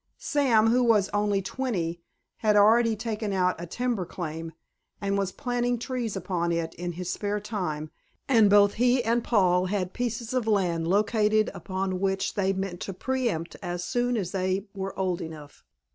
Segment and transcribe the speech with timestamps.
[0.17, 2.01] Sam, who was only twenty,
[2.37, 4.51] had already taken out a timber claim,
[4.99, 7.91] and was planting trees upon it in his spare time,
[8.27, 12.93] and both he and Paul had pieces of land located upon which they meant to
[12.93, 15.63] preëmpt as soon as they were old enough.